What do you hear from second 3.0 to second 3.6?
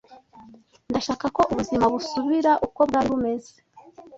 bumeze.